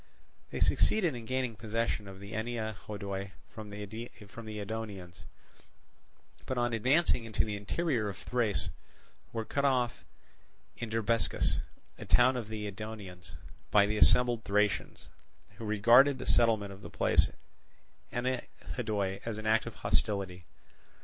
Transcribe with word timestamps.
They 0.49 0.59
succeeded 0.59 1.13
in 1.13 1.25
gaining 1.27 1.55
possession 1.55 2.07
of 2.07 2.17
Ennea 2.23 2.73
Hodoi 2.87 3.33
from 3.53 3.69
the 3.69 3.79
Edonians, 3.85 5.25
but 6.47 6.57
on 6.57 6.73
advancing 6.73 7.23
into 7.23 7.45
the 7.45 7.55
interior 7.55 8.09
of 8.09 8.17
Thrace 8.17 8.71
were 9.31 9.45
cut 9.45 9.63
off 9.63 10.03
in 10.75 10.89
Drabescus, 10.89 11.59
a 11.99 12.05
town 12.05 12.35
of 12.35 12.47
the 12.47 12.65
Edonians, 12.65 13.35
by 13.69 13.85
the 13.85 13.97
assembled 13.97 14.43
Thracians, 14.43 15.07
who 15.57 15.65
regarded 15.65 16.17
the 16.17 16.25
settlement 16.25 16.73
of 16.73 16.81
the 16.81 16.89
place 16.89 17.29
Ennea 18.11 18.43
Hodoi 18.77 19.19
as 19.23 19.37
an 19.37 19.45
act 19.45 19.67
of 19.67 19.75
hostility. 19.75 20.45